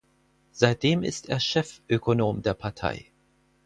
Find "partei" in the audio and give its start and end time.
2.55-3.11